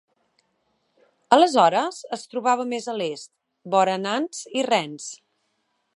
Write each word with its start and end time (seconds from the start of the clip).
Aleshores 1.37 1.99
es 2.17 2.25
trobava 2.33 2.67
més 2.73 2.89
a 2.95 2.97
l'est, 3.03 3.33
vora 3.77 3.99
Nantes 4.07 4.45
i 4.63 4.69
Rennes. 4.73 5.07